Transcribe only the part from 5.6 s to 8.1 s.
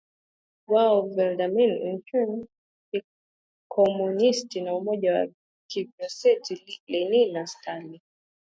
Kisovyeti Lenin na Stalin